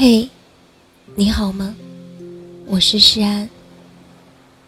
[0.00, 0.30] 嘿，
[1.16, 1.74] 你好吗？
[2.66, 3.50] 我是诗安。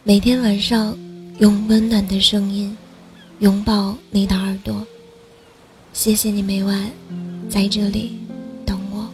[0.02, 0.98] 每天晚上
[1.38, 2.76] 用温暖的声音
[3.38, 4.84] 拥抱你的耳朵。
[5.92, 6.90] 谢谢你每晚
[7.48, 8.18] 在这里
[8.66, 9.08] 等我。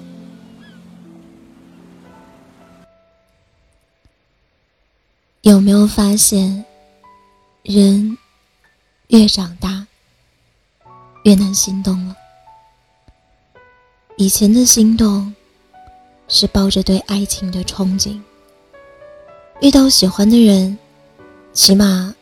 [5.43, 6.65] 有没有发现，
[7.63, 8.17] 人
[9.09, 9.87] 越长大
[11.25, 12.17] 越难心动了？
[14.17, 15.35] 以前的心动。
[16.29, 18.21] 是抱着对爱情的憧憬，
[19.61, 20.77] 遇到喜欢的人，
[21.53, 22.15] 起码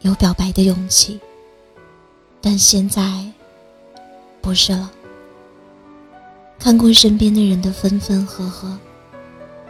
[0.00, 1.18] 有表白的勇气。
[2.40, 3.24] 但现在
[4.40, 4.90] 不是了。
[6.58, 8.78] 看过身边的人的分分合合，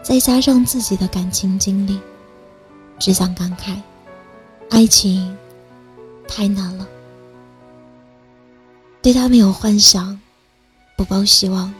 [0.02, 1.98] 再加上自己的感情经历，
[2.98, 3.80] 只想感慨：
[4.68, 5.36] 爱情
[6.28, 6.86] 太难了。
[9.00, 10.20] 对他没有幻想，
[10.96, 11.72] 不抱希望。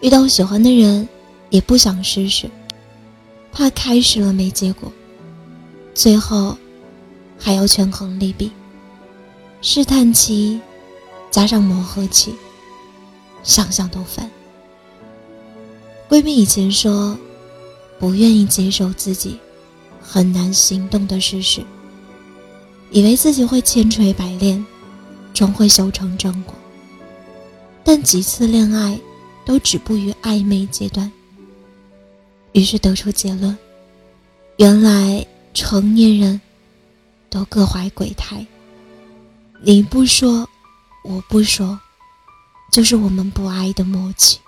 [0.00, 1.06] 遇到喜欢的人，
[1.50, 2.50] 也不想试试，
[3.52, 4.90] 怕开始了没结果，
[5.94, 6.56] 最后
[7.38, 8.50] 还要权衡利弊。
[9.60, 10.58] 试探期
[11.30, 12.34] 加上磨合期，
[13.42, 14.30] 想想都烦。
[16.08, 17.14] 闺蜜以前说，
[17.98, 19.38] 不愿意接受自己
[20.00, 21.62] 很难行动的事实，
[22.90, 24.64] 以为自己会千锤百炼，
[25.34, 26.54] 终会修成正果。
[27.84, 28.98] 但几次恋爱。
[29.50, 31.10] 都止步于暧昧阶段，
[32.52, 33.58] 于是得出结论：
[34.58, 36.40] 原来成年人
[37.28, 38.46] 都各怀鬼胎。
[39.60, 40.48] 你不说，
[41.02, 41.76] 我不说，
[42.70, 44.38] 就是我们不爱的默契。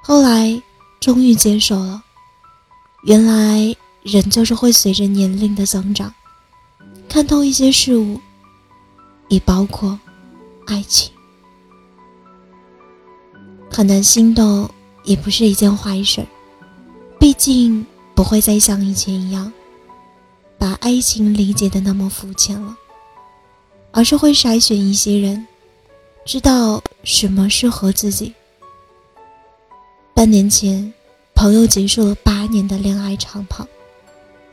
[0.00, 0.62] 后来
[1.00, 2.00] 终于接受了，
[3.02, 6.14] 原来人就是会随着年龄的增长，
[7.08, 8.20] 看透一些事物，
[9.26, 9.98] 也包括
[10.68, 11.10] 爱情。
[13.76, 14.70] 很难心动
[15.04, 16.24] 也不是一件坏事，
[17.20, 19.52] 毕竟不会再像以前一样，
[20.56, 22.74] 把爱情理解的那么肤浅了，
[23.90, 25.46] 而是会筛选一些人，
[26.24, 28.32] 知道什么适合自己。
[30.14, 30.90] 半年前，
[31.34, 33.68] 朋友结束了八年的恋爱长跑，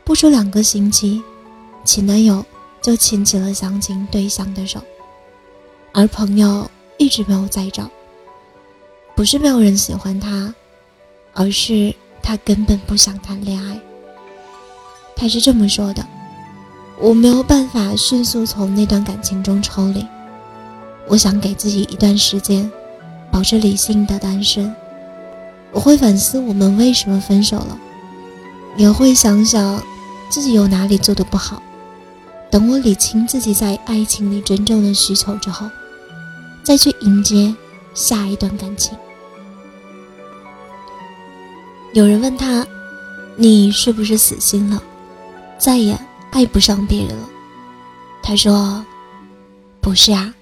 [0.03, 1.23] 不出两个星期，
[1.85, 2.45] 前男友
[2.81, 4.81] 就牵起了相亲对象的手，
[5.93, 7.89] 而朋友一直没有再找。
[9.15, 10.53] 不是没有人喜欢他，
[11.33, 13.79] 而是他根本不想谈恋爱。
[15.15, 16.03] 他是这么说的
[16.99, 20.03] ：“我没有办法迅速从那段感情中抽离，
[21.07, 22.69] 我想给自己一段时间，
[23.31, 24.73] 保持理性的单身。
[25.71, 27.77] 我会反思我们为什么分手了，
[28.77, 29.81] 也会想想
[30.27, 31.61] 自己有哪里做的不好。
[32.49, 35.69] 等我理清自己在爱情里真正的需求之后，
[36.63, 37.53] 再去迎接。”
[37.95, 38.97] 下一段感情，
[41.93, 42.65] 有人问他
[43.37, 44.81] ：“你是不是死心了，
[45.57, 45.97] 再也
[46.31, 47.29] 爱不上别人了？”
[48.21, 48.83] 他说
[49.79, 50.33] ：“不是啊，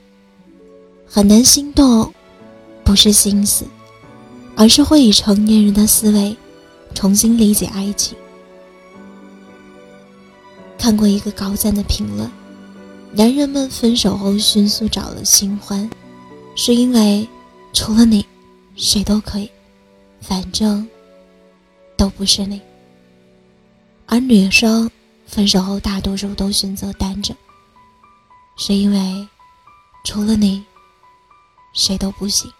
[1.05, 2.13] 很难心动，
[2.83, 3.65] 不是心死，
[4.55, 6.35] 而是会以成年人的思维
[6.93, 8.17] 重新理解爱情。”
[10.79, 12.31] 看过一个高赞的评论
[13.13, 15.89] ：“男人们分手后迅速找了新欢，
[16.55, 17.27] 是因为。”
[17.73, 18.25] 除了你，
[18.75, 19.49] 谁都可以，
[20.19, 20.85] 反正
[22.01, 22.59] 都不是你。
[24.07, 24.89] 而女生
[25.27, 27.35] 分手后，大多数都选择单着，
[28.57, 29.27] 是因为
[30.03, 30.63] 除了你，
[31.73, 32.51] 谁都不行。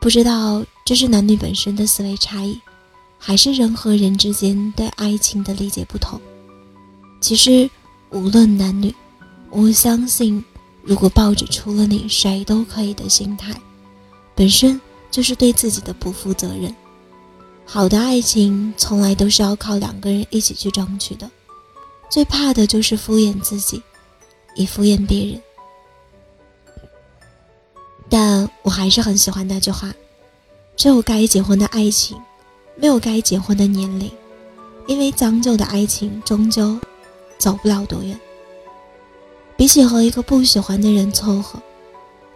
[0.00, 2.58] 不知道这是男女本身的思维差异，
[3.18, 6.18] 还是人和人之间对爱情的理解不同。
[7.20, 7.68] 其实，
[8.08, 8.94] 无论男女，
[9.50, 10.42] 我相信。
[10.82, 13.54] 如果抱着除了你谁都可以的心态，
[14.34, 14.80] 本身
[15.10, 16.74] 就是对自己的不负责任。
[17.72, 21.30] 好的爱情从来都是要靠两个人一起去争取的，
[22.10, 23.82] 最怕的就是敷衍自己，
[24.54, 25.40] 以敷衍别人。
[28.10, 29.90] 但我还是很喜欢那句话：
[30.76, 32.20] 只有该结婚的爱情，
[32.76, 34.12] 没有该结婚的年龄，
[34.86, 36.78] 因为将就的爱情终究
[37.38, 38.20] 走不了多远。
[39.56, 41.58] 比起和一个不喜欢的人凑合，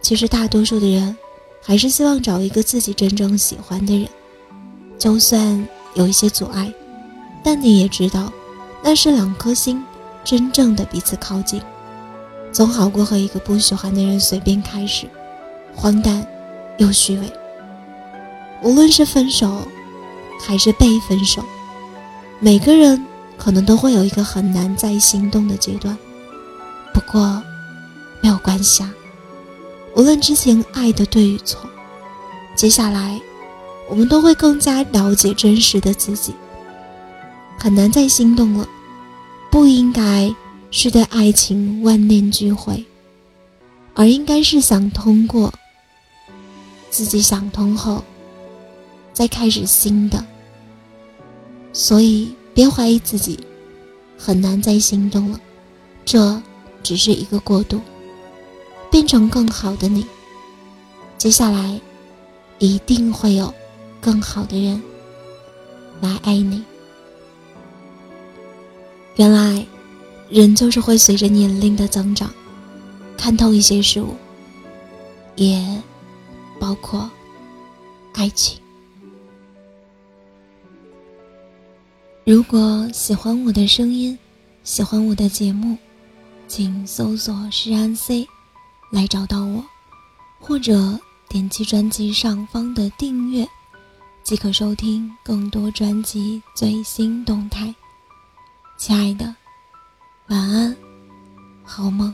[0.01, 1.15] 其实大多数的人
[1.61, 4.09] 还是希望找一个自己真正喜欢的人。
[4.97, 6.73] 就算有一些阻碍，
[7.43, 8.31] 但你也知道，
[8.83, 9.83] 那是两颗心
[10.23, 11.61] 真正的彼此靠近，
[12.51, 15.07] 总好过和一个不喜欢的人随便开始，
[15.75, 16.25] 荒诞
[16.77, 17.31] 又虚伪。
[18.63, 19.67] 无论是分手，
[20.41, 21.43] 还是被分手，
[22.39, 23.05] 每个人
[23.37, 25.95] 可能都会有一个很难再心动的阶段。
[26.93, 27.41] 不过，
[28.21, 28.91] 没有关系啊。
[29.95, 31.61] 无论之前爱的对与错，
[32.55, 33.19] 接下来
[33.89, 36.33] 我们都会更加了解真实的自己。
[37.57, 38.67] 很难再心动了，
[39.49, 40.33] 不应该
[40.69, 42.85] 是对爱情万念俱灰，
[43.95, 45.53] 而应该是想通过。
[46.89, 48.03] 自己想通后，
[49.13, 50.23] 再开始新的。
[51.73, 53.39] 所以别怀疑自己，
[54.17, 55.39] 很难再心动了，
[56.05, 56.41] 这
[56.81, 57.81] 只是一个过渡，
[58.89, 60.05] 变成更好的你。
[61.17, 61.79] 接下来，
[62.57, 63.53] 一定会有
[64.07, 64.81] 更好的人
[65.99, 66.63] 来爱你。
[69.17, 69.67] 原来，
[70.29, 72.33] 人就是会随着年龄的增长，
[73.17, 74.15] 看透一些事物，
[75.35, 75.83] 也
[76.57, 77.11] 包括
[78.13, 78.57] 爱情。
[82.23, 84.17] 如果喜欢我的声音，
[84.63, 85.77] 喜欢我的节目，
[86.47, 88.25] 请搜索“诗安 C”
[88.89, 89.61] 来找到我，
[90.39, 93.45] 或者点击专辑上方的订阅，
[94.27, 97.73] 即可收听更多专辑最新动态。
[98.75, 99.33] 亲爱的，
[100.27, 100.75] 晚安，
[101.63, 102.13] 好梦。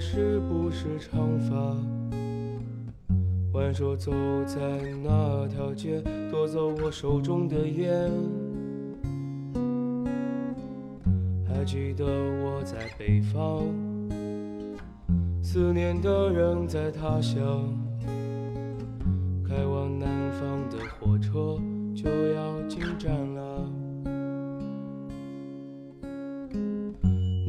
[0.00, 1.76] 是不是长发？
[3.52, 4.10] 挽手走
[4.46, 4.58] 在
[5.04, 8.10] 那条街，夺走我手中的烟。
[11.46, 13.62] 还记得我在北方，
[15.42, 17.62] 思念的人在他乡。
[19.46, 21.60] 开往南方的火车
[21.94, 23.79] 就要进站了。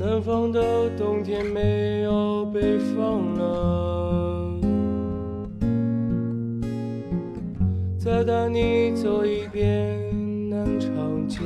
[0.03, 4.59] 南方的冬天没有北方冷。
[7.99, 11.37] 再带你走一遍南长街，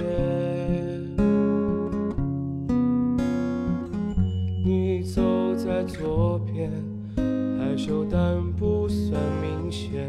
[4.63, 5.21] 你走
[5.55, 6.71] 在左边，
[7.17, 9.99] 害羞但不算明显；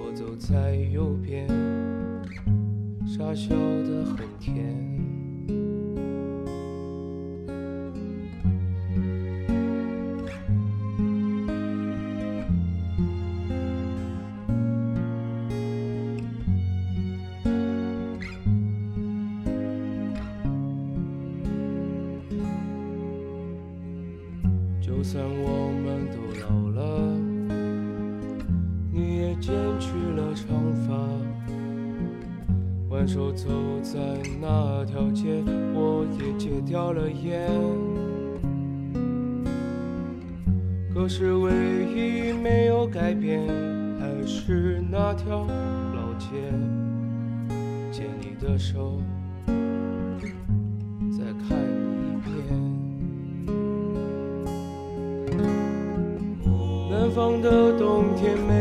[0.00, 1.46] 我走在右边，
[3.06, 4.97] 傻笑得很甜。
[32.98, 33.48] 挽手走
[33.80, 34.00] 在
[34.40, 35.40] 那条街，
[35.72, 37.48] 我也戒掉了烟。
[40.92, 41.52] 可是唯
[41.94, 43.40] 一没有改变，
[44.00, 45.46] 还是那条
[45.94, 46.26] 老街，
[47.92, 49.00] 牵你的手。
[49.46, 52.34] 再看一遍
[56.90, 58.57] 南方的冬天没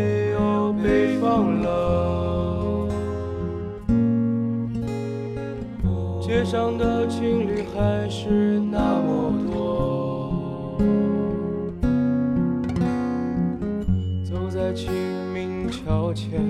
[6.76, 10.80] 的情侣还是那么多。
[14.24, 14.92] 走在清
[15.32, 16.42] 明桥前，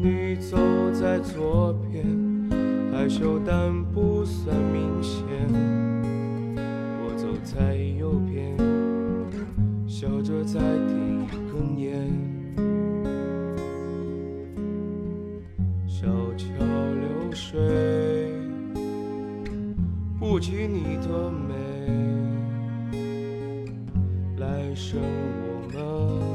[0.00, 0.56] 你走
[0.92, 2.06] 在左边，
[2.92, 5.24] 害羞但不算明显；
[7.02, 8.56] 我走在右边，
[9.88, 12.08] 笑着在点一根烟。
[15.88, 18.30] 小桥流水，
[20.20, 21.56] 不及你的美。
[24.36, 26.27] 来生我们。